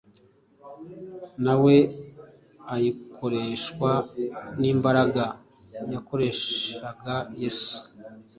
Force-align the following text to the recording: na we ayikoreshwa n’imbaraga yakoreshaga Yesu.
na 1.43 1.53
we 1.63 1.75
ayikoreshwa 2.73 3.91
n’imbaraga 4.59 5.23
yakoreshaga 5.93 7.15
Yesu. 7.41 7.77